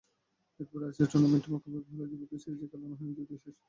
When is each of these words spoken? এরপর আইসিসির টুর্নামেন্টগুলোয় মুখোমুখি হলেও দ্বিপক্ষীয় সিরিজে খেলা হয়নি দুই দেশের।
এরপর 0.59 0.79
আইসিসির 0.83 1.09
টুর্নামেন্টগুলোয় 1.11 1.55
মুখোমুখি 1.55 1.89
হলেও 1.91 2.07
দ্বিপক্ষীয় 2.11 2.41
সিরিজে 2.43 2.65
খেলা 2.71 2.85
হয়নি 2.89 3.13
দুই 3.17 3.27
দেশের। 3.31 3.53